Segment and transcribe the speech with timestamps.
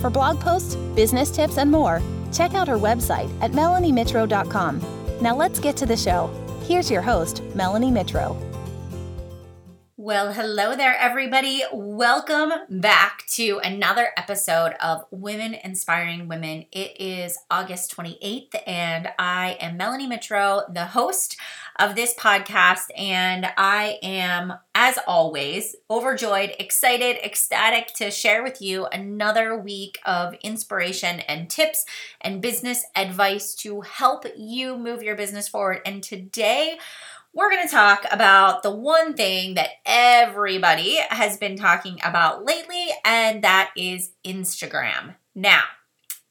[0.00, 2.02] For blog posts, business tips, and more,
[2.32, 4.80] check out her website at melaniemitro.com.
[5.20, 6.30] Now let's get to the show.
[6.62, 8.36] Here's your host, Melanie Mitro.
[10.02, 11.62] Well, hello there, everybody.
[11.74, 16.64] Welcome back to another episode of Women Inspiring Women.
[16.72, 21.36] It is August 28th, and I am Melanie Mitro, the host
[21.80, 22.90] of this podcast.
[22.96, 30.34] And I am, as always, overjoyed, excited, ecstatic to share with you another week of
[30.42, 31.84] inspiration and tips
[32.20, 35.80] and business advice to help you move your business forward.
[35.86, 36.78] And today,
[37.32, 42.88] we're going to talk about the one thing that everybody has been talking about lately,
[43.04, 45.14] and that is Instagram.
[45.34, 45.62] Now,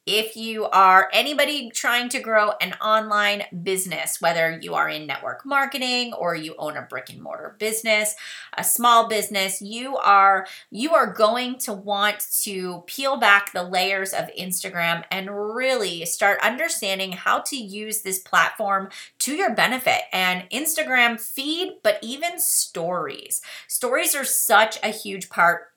[0.10, 5.46] if you are anybody trying to grow an online business, whether you are in network
[5.46, 8.16] marketing or you own a brick and mortar business,
[8.58, 14.12] a small business, you are you are going to want to peel back the layers
[14.12, 20.50] of Instagram and really start understanding how to use this platform to your benefit and
[20.50, 23.44] Instagram feed, but even stories.
[23.68, 25.70] Stories are such a huge part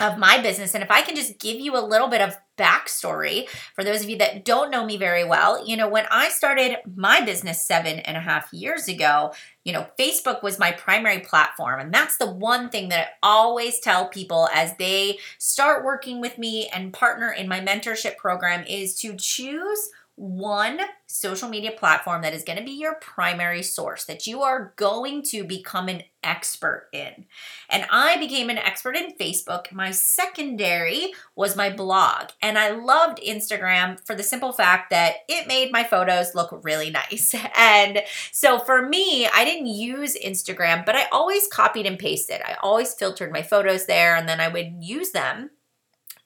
[0.00, 0.74] of my business.
[0.74, 4.10] And if I can just give you a little bit of backstory for those of
[4.10, 8.00] you that don't know me very well, you know, when I started my business seven
[8.00, 9.32] and a half years ago,
[9.64, 11.80] you know, Facebook was my primary platform.
[11.80, 16.36] And that's the one thing that I always tell people as they start working with
[16.36, 22.34] me and partner in my mentorship program is to choose one social media platform that
[22.34, 26.90] is going to be your primary source that you are going to become an expert
[26.92, 27.24] in.
[27.70, 29.72] And I became an expert in Facebook.
[29.72, 32.32] My secondary was my blog.
[32.42, 36.90] And I loved Instagram for the simple fact that it made my photos look really
[36.90, 37.34] nice.
[37.56, 42.42] And so for me, I didn't use Instagram, but I always copied and pasted.
[42.42, 45.50] I always filtered my photos there and then I would use them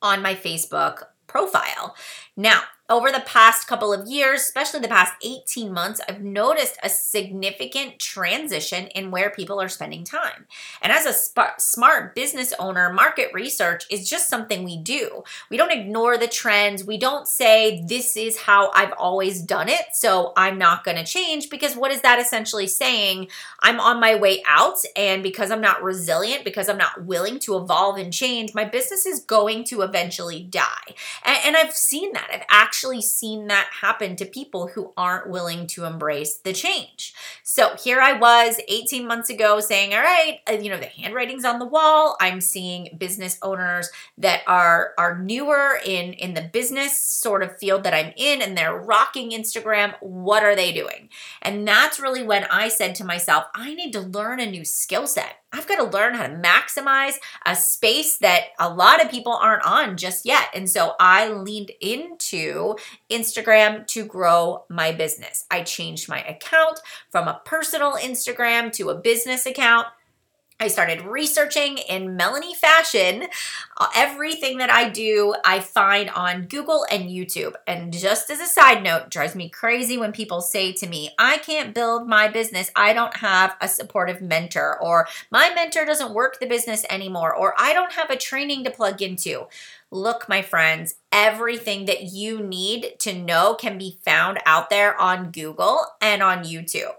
[0.03, 1.95] on my Facebook profile.
[2.37, 6.91] Now, over the past couple of years, especially the past 18 months, I've noticed a
[6.91, 10.47] significant transition in where people are spending time.
[10.83, 15.23] And as a sp- smart business owner, market research is just something we do.
[15.49, 16.85] We don't ignore the trends.
[16.85, 21.05] We don't say, this is how I've always done it, so I'm not going to
[21.05, 21.49] change.
[21.49, 23.29] Because what is that essentially saying?
[23.61, 27.57] I'm on my way out, and because I'm not resilient, because I'm not willing to
[27.57, 30.95] evolve and change, my business is going to eventually die.
[31.25, 32.29] And, and I've seen that.
[32.31, 37.15] I've actually actually seen that happen to people who aren't willing to embrace the change.
[37.45, 41.45] So here I was 18 months ago saying, all right, uh, you know, the handwriting's
[41.45, 42.17] on the wall.
[42.21, 47.85] I'm seeing business owners that are are newer in in the business sort of field
[47.85, 49.95] that I'm in and they're rocking Instagram.
[50.01, 51.11] What are they doing?
[51.43, 55.07] And that's really when I said to myself, I need to learn a new skill
[55.07, 55.37] set.
[55.55, 57.15] I've got to learn how to maximize
[57.47, 60.49] a space that a lot of people aren't on just yet.
[60.53, 62.75] And so I leaned into
[63.09, 65.45] Instagram to grow my business.
[65.51, 69.87] I changed my account from a personal Instagram to a business account.
[70.61, 73.25] I started researching in Melanie fashion.
[73.77, 77.55] Uh, everything that I do, I find on Google and YouTube.
[77.67, 81.39] And just as a side note, drives me crazy when people say to me, I
[81.39, 82.71] can't build my business.
[82.77, 87.55] I don't have a supportive mentor, or my mentor doesn't work the business anymore, or
[87.59, 89.49] I don't have a training to plug into.
[89.91, 95.31] Look, my friends, everything that you need to know can be found out there on
[95.31, 96.95] Google and on YouTube.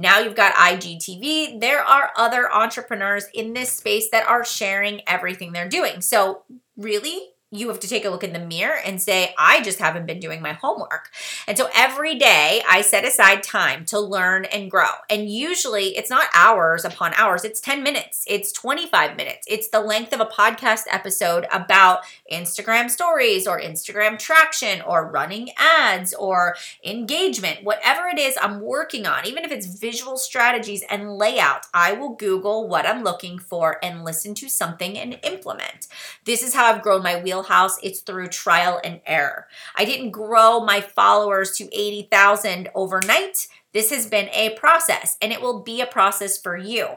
[0.00, 1.60] Now you've got IGTV.
[1.60, 6.00] There are other entrepreneurs in this space that are sharing everything they're doing.
[6.00, 6.44] So,
[6.76, 7.20] really,
[7.52, 10.20] you have to take a look in the mirror and say, I just haven't been
[10.20, 11.10] doing my homework.
[11.48, 14.90] And so every day I set aside time to learn and grow.
[15.08, 19.80] And usually it's not hours upon hours, it's 10 minutes, it's 25 minutes, it's the
[19.80, 22.00] length of a podcast episode about
[22.32, 26.54] Instagram stories or Instagram traction or running ads or
[26.84, 31.94] engagement, whatever it is I'm working on, even if it's visual strategies and layout, I
[31.94, 35.88] will Google what I'm looking for and listen to something and implement.
[36.24, 39.46] This is how I've grown my wheel wheelhouse, it's through trial and error.
[39.74, 43.48] I didn't grow my followers to 80,000 overnight.
[43.72, 46.88] This has been a process and it will be a process for you.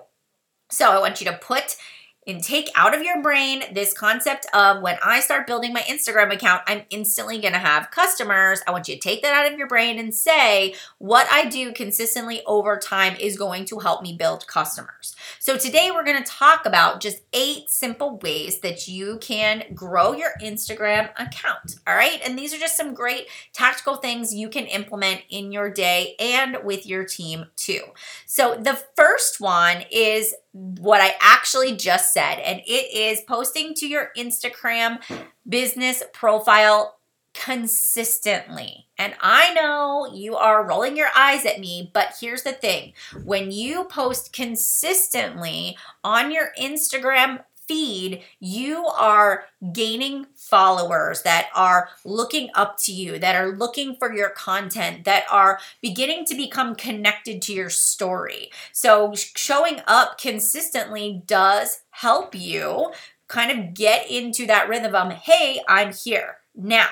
[0.69, 1.77] So I want you to put
[2.27, 6.33] and take out of your brain this concept of when I start building my Instagram
[6.33, 8.61] account, I'm instantly to have customers.
[8.67, 11.73] I want you to take that out of your brain and say what I do
[11.73, 15.15] consistently over time is going to help me build customers.
[15.39, 20.31] So today we're to talk about just eight simple ways that you can grow your
[20.41, 21.75] Instagram account.
[21.87, 22.19] All right.
[22.25, 26.57] And these are just some great tactical things you can implement in your day and
[26.63, 27.81] with your team too.
[28.25, 33.87] So the first one is what I actually just said, and it is posting to
[33.87, 34.99] your Instagram
[35.47, 36.99] business profile
[37.33, 38.87] consistently.
[38.97, 43.51] And I know you are rolling your eyes at me, but here's the thing when
[43.51, 52.77] you post consistently on your Instagram feed, you are gaining followers that are looking up
[52.79, 57.53] to you, that are looking for your content, that are beginning to become connected to
[57.53, 58.49] your story.
[58.71, 62.91] So, showing up consistently does help you
[63.27, 66.37] kind of get into that rhythm of, hey, I'm here.
[66.55, 66.87] Now,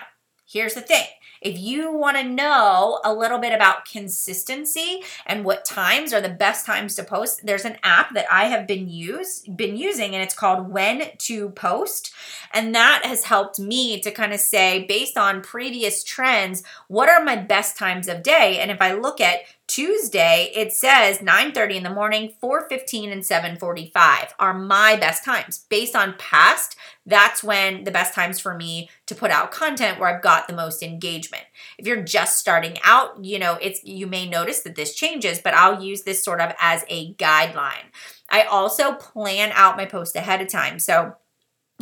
[0.46, 1.06] here's the thing
[1.42, 6.30] if you want to know a little bit about consistency and what times are the
[6.30, 10.24] best times to post, there's an app that I have been use been using and
[10.24, 12.14] it's called When to Post.
[12.54, 17.24] And that has helped me to kind of say based on previous trends, what are
[17.24, 18.60] my best times of day?
[18.60, 19.42] And if I look at
[19.72, 25.60] Tuesday, it says 9:30 in the morning, 4:15 and 7:45 are my best times.
[25.70, 26.76] Based on past,
[27.06, 30.56] that's when the best times for me to put out content where I've got the
[30.56, 31.44] most engagement.
[31.78, 35.54] If you're just starting out, you know, it's you may notice that this changes, but
[35.54, 37.90] I'll use this sort of as a guideline.
[38.30, 40.80] I also plan out my post ahead of time.
[40.80, 41.16] So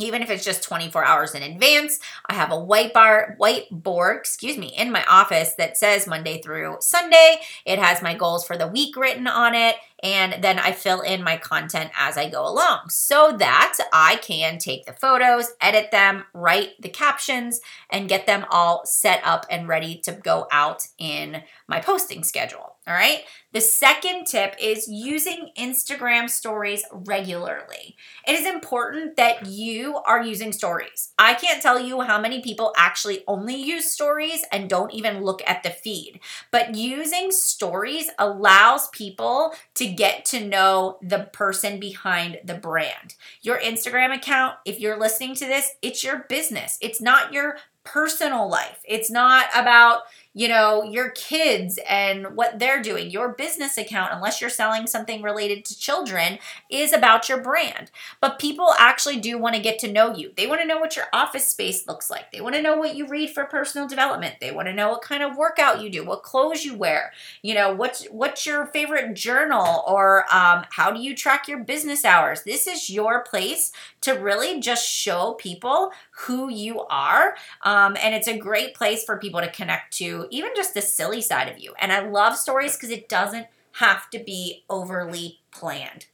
[0.00, 1.98] even if it's just 24 hours in advance.
[2.26, 6.78] I have a white bar, whiteboard, excuse me, in my office that says Monday through
[6.80, 7.40] Sunday.
[7.64, 11.22] It has my goals for the week written on it and then I fill in
[11.22, 16.24] my content as I go along so that I can take the photos, edit them,
[16.32, 17.60] write the captions,
[17.90, 22.69] and get them all set up and ready to go out in my posting schedule.
[22.86, 23.24] All right.
[23.52, 27.96] The second tip is using Instagram stories regularly.
[28.26, 31.12] It is important that you are using stories.
[31.18, 35.42] I can't tell you how many people actually only use stories and don't even look
[35.46, 42.40] at the feed, but using stories allows people to get to know the person behind
[42.44, 43.14] the brand.
[43.42, 46.78] Your Instagram account, if you're listening to this, it's your business.
[46.80, 48.80] It's not your personal life.
[48.84, 53.10] It's not about you know, your kids and what they're doing.
[53.10, 56.38] Your business account, unless you're selling something related to children,
[56.70, 57.90] is about your brand.
[58.20, 60.30] But people actually do want to get to know you.
[60.36, 62.30] They want to know what your office space looks like.
[62.30, 64.36] They want to know what you read for personal development.
[64.40, 67.12] They want to know what kind of workout you do, what clothes you wear.
[67.42, 72.04] You know, what's what's your favorite journal or um, how do you track your business
[72.04, 72.42] hours?
[72.44, 73.72] This is your place
[74.02, 77.34] to really just show people who you are.
[77.62, 81.20] Um, and it's a great place for people to connect to, even just the silly
[81.20, 81.74] side of you.
[81.80, 86.06] And I love stories because it doesn't have to be overly planned.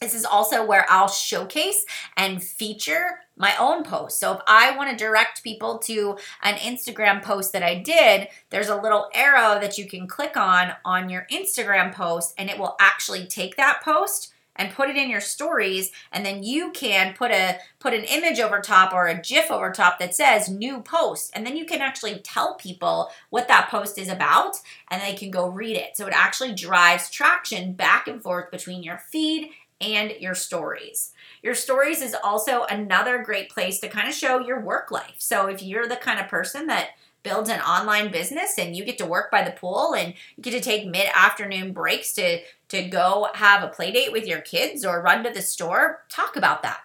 [0.00, 4.18] This is also where I'll showcase and feature my own posts.
[4.18, 8.68] So if I want to direct people to an Instagram post that I did, there's
[8.68, 12.74] a little arrow that you can click on on your Instagram post and it will
[12.80, 17.30] actually take that post and put it in your stories and then you can put
[17.30, 21.30] a put an image over top or a gif over top that says new post
[21.34, 24.56] and then you can actually tell people what that post is about
[24.90, 28.82] and they can go read it so it actually drives traction back and forth between
[28.82, 31.12] your feed and your stories.
[31.42, 35.16] Your stories is also another great place to kind of show your work life.
[35.18, 36.90] So if you're the kind of person that
[37.22, 40.52] builds an online business and you get to work by the pool and you get
[40.52, 42.40] to take mid-afternoon breaks to
[42.72, 46.36] to go have a play date with your kids or run to the store talk
[46.36, 46.80] about that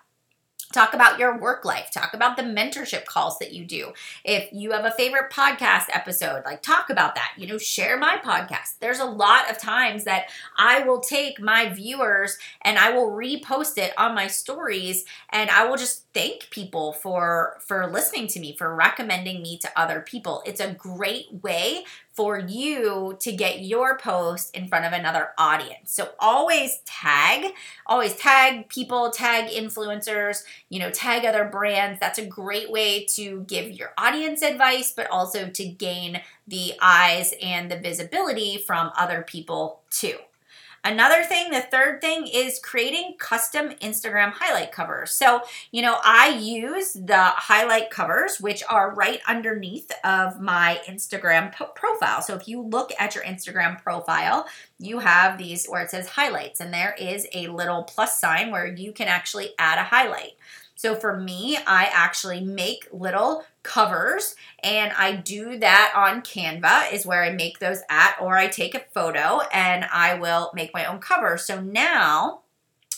[0.74, 1.92] Talk about your work life.
[1.92, 3.94] Talk about the mentorship calls that you do.
[4.26, 7.32] If you have a favorite podcast episode, like talk about that.
[7.38, 8.80] You know, share my podcast.
[8.82, 10.26] There's a lot of times that
[10.58, 15.66] I will take my viewers and I will repost it on my stories and I
[15.66, 20.42] will just thank people for for listening to me, for recommending me to other people.
[20.48, 25.92] It's a great way for you to get your post in front of another audience.
[25.92, 27.54] So always tag,
[27.86, 32.00] always tag people, tag influencers, you know, tag other brands.
[32.00, 37.36] That's a great way to give your audience advice, but also to gain the eyes
[37.44, 40.18] and the visibility from other people too.
[40.84, 45.12] Another thing, the third thing is creating custom Instagram highlight covers.
[45.12, 45.42] So,
[45.72, 52.22] you know, I use the highlight covers, which are right underneath of my Instagram profile.
[52.22, 54.48] So if you look at your Instagram profile,
[54.80, 58.68] you have these where it says highlights, and there is a little plus sign where
[58.68, 60.34] you can actually add a highlight.
[60.78, 67.06] So for me, I actually make little covers and I do that on Canva is
[67.06, 70.86] where I make those at or I take a photo and I will make my
[70.86, 71.38] own cover.
[71.40, 72.42] So now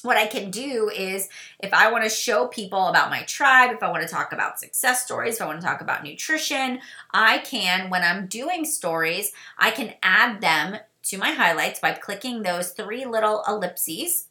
[0.01, 1.29] what I can do is
[1.61, 4.59] if I want to show people about my tribe, if I want to talk about
[4.59, 6.81] success stories, if I want to talk about nutrition,
[7.13, 12.43] I can, when I'm doing stories, I can add them to my highlights by clicking
[12.43, 14.27] those three little ellipses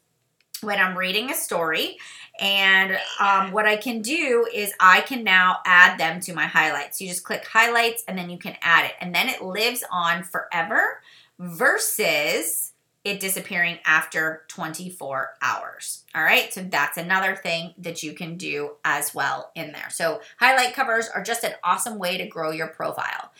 [0.61, 1.97] when I'm reading a story.
[2.39, 7.01] And um, what I can do is I can now add them to my highlights.
[7.01, 8.93] You just click highlights and then you can add it.
[9.01, 11.01] And then it lives on forever
[11.37, 12.71] versus
[13.03, 16.03] it disappearing after 24 hours.
[16.13, 19.89] All right, so that's another thing that you can do as well in there.
[19.89, 23.31] So, highlight covers are just an awesome way to grow your profile.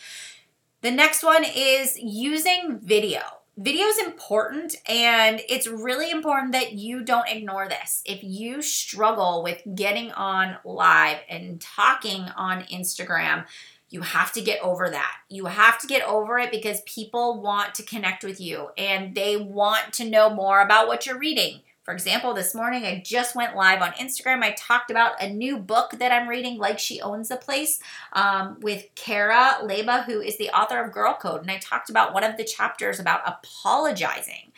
[0.80, 3.20] The next one is using video
[3.56, 8.02] video is important and it's really important that you don't ignore this.
[8.04, 13.46] If you struggle with getting on live and talking on Instagram,
[13.90, 15.16] you have to get over that.
[15.28, 19.36] You have to get over it because people want to connect with you and they
[19.36, 21.60] want to know more about what you're reading.
[21.82, 24.42] For example, this morning I just went live on Instagram.
[24.42, 27.80] I talked about a new book that I'm reading, Like She Owns the Place,
[28.12, 31.40] um, with Cara Leyba, who is the author of Girl Code.
[31.40, 34.52] And I talked about one of the chapters about apologizing.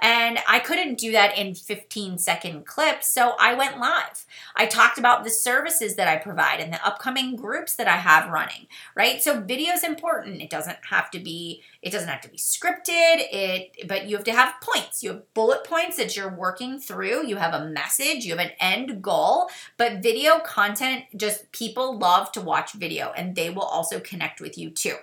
[0.00, 4.24] And I couldn't do that in 15 second clips, so I went live.
[4.54, 8.30] I talked about the services that I provide and the upcoming groups that I have
[8.30, 9.20] running, right?
[9.20, 10.40] So video is important.
[10.40, 14.24] It doesn't have to be it doesn't have to be scripted, it but you have
[14.24, 15.02] to have points.
[15.02, 17.26] You have bullet points that you're working through.
[17.26, 22.30] You have a message, you have an end goal, but video content just people love
[22.32, 24.96] to watch video and they will also connect with you too.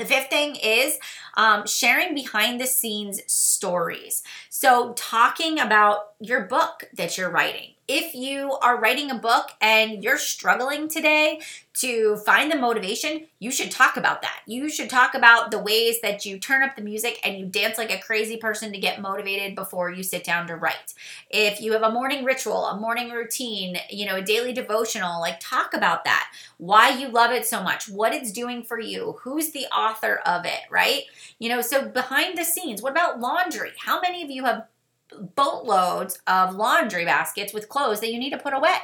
[0.00, 0.98] The fifth thing is
[1.36, 4.22] um, sharing behind the scenes stories.
[4.48, 7.74] So, talking about your book that you're writing.
[7.92, 11.40] If you are writing a book and you're struggling today
[11.74, 14.42] to find the motivation, you should talk about that.
[14.46, 17.78] You should talk about the ways that you turn up the music and you dance
[17.78, 20.94] like a crazy person to get motivated before you sit down to write.
[21.30, 25.40] If you have a morning ritual, a morning routine, you know, a daily devotional, like
[25.40, 26.32] talk about that.
[26.58, 30.44] Why you love it so much, what it's doing for you, who's the author of
[30.44, 31.02] it, right?
[31.40, 33.72] You know, so behind the scenes, what about laundry?
[33.84, 34.68] How many of you have
[35.34, 38.76] boatloads of laundry baskets with clothes that you need to put away.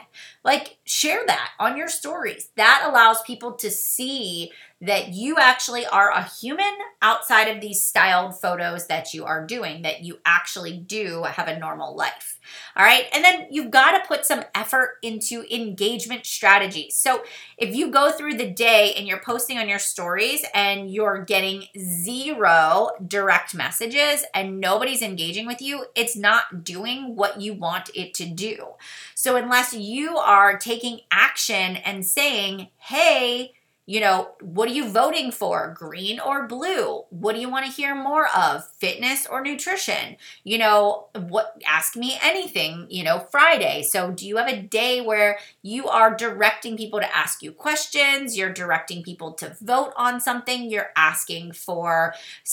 [0.45, 2.50] Like, share that on your stories.
[2.56, 8.38] That allows people to see that you actually are a human outside of these styled
[8.38, 12.36] photos that you are doing, that you actually do have a normal life.
[12.76, 13.05] All right.
[13.12, 16.97] And then you've got to put some effort into engagement strategies.
[16.97, 17.23] So
[17.57, 21.65] if you go through the day and you're posting on your stories and you're getting
[21.79, 28.15] zero direct messages and nobody's engaging with you, it's not doing what you want it
[28.15, 28.75] to do.
[29.15, 33.53] So unless you are taking action and saying, hey,
[33.87, 35.73] you know, what are you voting for?
[35.78, 37.05] Green or blue?
[37.11, 38.69] What do you want to hear more of?
[38.78, 40.16] Fitness or nutrition?
[40.43, 43.85] You know, what ask me anything, you know, Friday.
[43.85, 48.37] So, do you have a day where you are directing people to ask you questions?
[48.37, 52.12] You're directing people to vote on something, you're asking for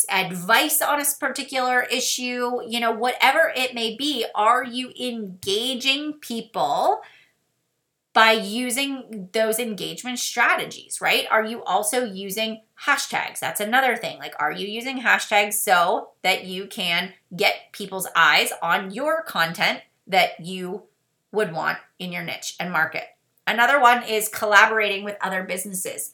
[0.09, 7.01] advice on a particular issue, you know, whatever it may be, are you engaging people?
[8.13, 11.25] By using those engagement strategies, right?
[11.31, 13.39] Are you also using hashtags?
[13.39, 14.19] That's another thing.
[14.19, 19.81] Like, are you using hashtags so that you can get people's eyes on your content
[20.05, 20.83] that you
[21.31, 23.05] would want in your niche and market?
[23.47, 26.13] Another one is collaborating with other businesses.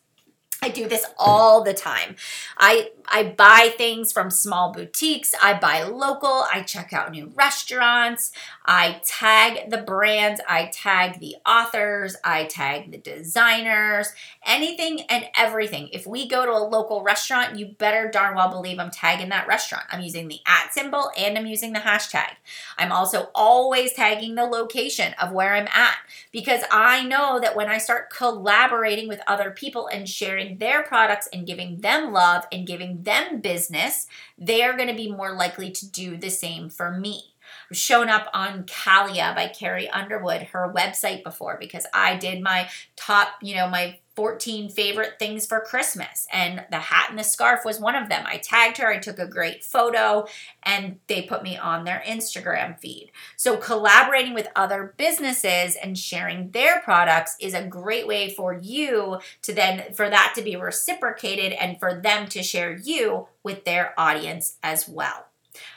[0.62, 2.16] I do this all the time.
[2.58, 8.32] I I buy things from small boutiques, I buy local, I check out new restaurants,
[8.66, 14.10] I tag the brands, I tag the authors, I tag the designers,
[14.46, 15.90] anything and everything.
[15.92, 19.48] If we go to a local restaurant, you better darn well believe I'm tagging that
[19.48, 19.86] restaurant.
[19.90, 22.34] I'm using the at symbol and I'm using the hashtag.
[22.78, 25.98] I'm also always tagging the location of where I'm at
[26.32, 31.28] because I know that when I start collaborating with other people and sharing their products
[31.32, 35.72] and giving them love and giving them business, they are going to be more likely
[35.72, 37.34] to do the same for me.
[37.72, 42.70] I've shown up on Calia by Carrie Underwood, her website before, because I did my
[42.96, 46.28] top, you know, my 14 favorite things for Christmas.
[46.30, 48.26] And the hat and the scarf was one of them.
[48.28, 50.28] I tagged her, I took a great photo,
[50.62, 53.14] and they put me on their Instagram feed.
[53.38, 59.20] So, collaborating with other businesses and sharing their products is a great way for you
[59.44, 63.98] to then, for that to be reciprocated and for them to share you with their
[63.98, 65.28] audience as well.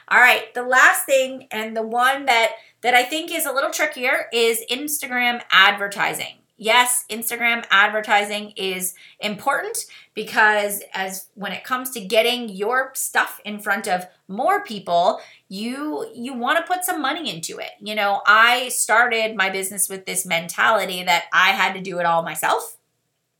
[0.08, 3.70] All right, the last thing and the one that that I think is a little
[3.70, 9.78] trickier is Instagram advertising yes, Instagram advertising is important
[10.14, 16.06] because as when it comes to getting your stuff in front of more people, you
[16.14, 17.70] you want to put some money into it.
[17.80, 22.06] You know, I started my business with this mentality that I had to do it
[22.06, 22.76] all myself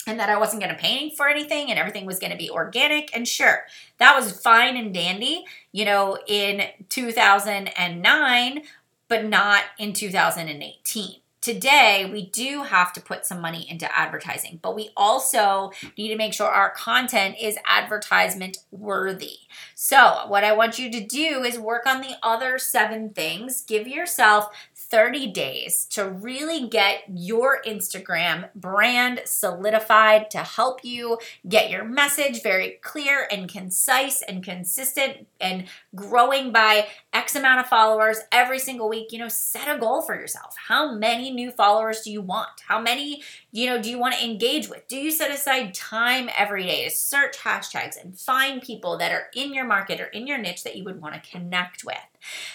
[0.07, 2.51] and that I wasn't going to pay for anything and everything was going to be
[2.51, 3.15] organic.
[3.15, 3.63] And sure,
[3.99, 8.63] that was fine and dandy, you know, in 2009,
[9.09, 14.75] but not in 2018 today we do have to put some money into advertising, but
[14.75, 19.39] we also need to make sure our content is advertisement worthy.
[19.75, 23.63] So, what I want you to do is work on the other seven things.
[23.63, 24.49] Give yourself
[24.93, 31.17] 30 days to really get your Instagram brand solidified to help you
[31.49, 37.67] get your message very clear and concise and consistent and growing by X amount of
[37.69, 39.13] followers every single week.
[39.13, 40.55] You know, set a goal for yourself.
[40.69, 42.61] How many new followers do you want?
[42.69, 44.87] How many, you know, do you want to engage with?
[44.89, 49.29] Do you set aside time every day to search hashtags and find people that are
[49.35, 52.12] in your market or in your niche that you would want to connect with?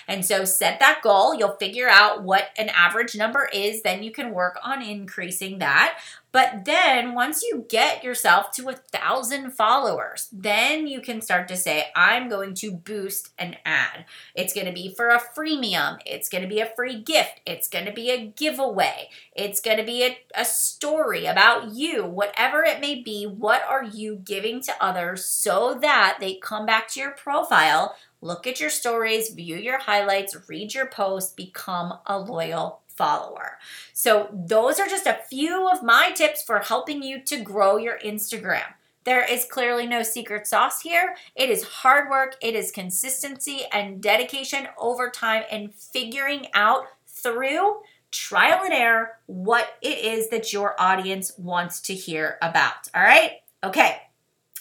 [0.08, 1.36] And so set that goal.
[1.36, 3.82] You'll figure out what an average number is.
[3.82, 6.00] Then you can work on increasing that.
[6.32, 11.56] But then once you get yourself to a thousand followers, then you can start to
[11.56, 14.06] say, I'm going to boost an ad.
[14.36, 16.00] It's going to be for a freemium.
[16.06, 17.42] It's going to be a free gift.
[17.46, 19.10] It's going to be a giveaway.
[19.36, 23.26] It's going to be a, a story about you, whatever it may be.
[23.26, 28.48] What are you giving to others so that they come back to your profile look
[28.48, 33.58] at your stories, view your highlights, read your posts, become a loyal follower.
[33.94, 38.00] So, those are just a few of my tips for helping you to grow your
[38.00, 38.74] Instagram.
[39.04, 41.16] There is clearly no secret sauce here.
[41.34, 47.78] It is hard work, it is consistency and dedication over time and figuring out through
[48.12, 52.90] trial and error what it is that your audience wants to hear about.
[52.94, 53.42] All right?
[53.64, 53.98] Okay,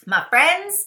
[0.06, 0.86] my friends.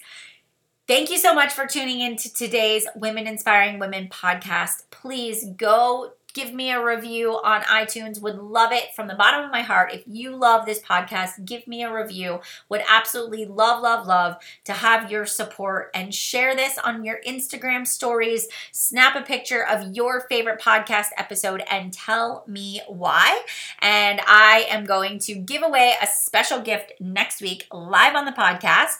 [0.89, 4.85] Thank you so much for tuning in to today's Women Inspiring Women podcast.
[4.89, 8.19] Please go give me a review on iTunes.
[8.23, 9.93] Would love it from the bottom of my heart.
[9.93, 12.39] If you love this podcast, give me a review.
[12.69, 17.85] Would absolutely love, love, love to have your support and share this on your Instagram
[17.85, 18.47] stories.
[18.71, 23.43] Snap a picture of your favorite podcast episode and tell me why.
[23.77, 28.31] And I am going to give away a special gift next week live on the
[28.31, 28.95] podcast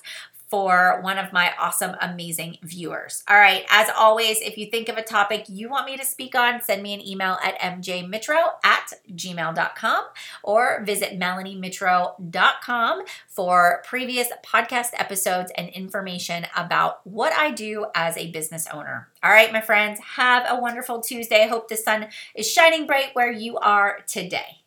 [0.49, 3.23] for one of my awesome, amazing viewers.
[3.29, 6.35] All right, as always, if you think of a topic you want me to speak
[6.35, 10.05] on, send me an email at mjmitro at gmail.com
[10.43, 18.31] or visit melaniemitro.com for previous podcast episodes and information about what I do as a
[18.31, 19.07] business owner.
[19.21, 21.43] All right, my friends, have a wonderful Tuesday.
[21.43, 24.63] I hope the sun is shining bright where you are today.